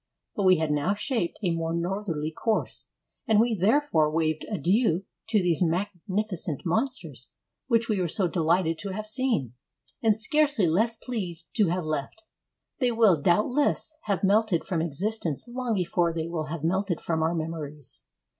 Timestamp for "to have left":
11.57-12.23